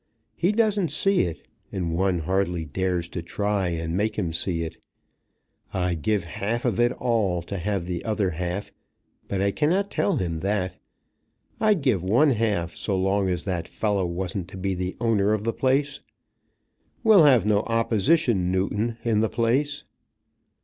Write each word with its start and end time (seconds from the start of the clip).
He 0.35 0.51
doesn't 0.51 0.89
see 0.89 1.25
it, 1.25 1.45
and 1.71 1.93
one 1.93 2.21
hardly 2.21 2.65
dares 2.65 3.07
to 3.09 3.21
try 3.21 3.67
and 3.67 3.95
make 3.95 4.15
him 4.17 4.33
see 4.33 4.63
it. 4.63 4.79
I'd 5.75 6.01
give 6.01 6.21
the 6.21 6.27
half 6.29 6.65
of 6.65 6.79
it 6.79 6.91
all 6.93 7.43
to 7.43 7.59
have 7.59 7.85
the 7.85 8.03
other 8.03 8.31
half, 8.31 8.71
but 9.27 9.41
I 9.41 9.51
cannot 9.51 9.91
tell 9.91 10.15
him 10.17 10.39
that. 10.39 10.75
I'd 11.59 11.83
give 11.83 12.01
one 12.01 12.31
half 12.31 12.75
so 12.75 12.97
long 12.97 13.29
as 13.29 13.43
that 13.43 13.67
fellow 13.67 14.07
wasn't 14.07 14.47
to 14.47 14.57
be 14.57 14.73
the 14.73 14.97
owner 14.99 15.33
of 15.33 15.43
the 15.43 15.53
other. 15.53 15.83
We'll 17.03 17.25
have 17.25 17.45
no 17.45 17.59
opposition 17.59 18.49
Newton 18.51 18.97
in 19.03 19.19
the 19.19 19.29
place." 19.29 19.83